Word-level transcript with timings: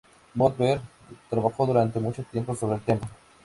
Moberg 0.33 0.81
trabajó 1.29 1.67
durante 1.67 1.99
mucho 1.99 2.23
tiempo 2.23 2.55
sobre 2.55 2.77
el 2.77 2.81
tema. 2.81 3.07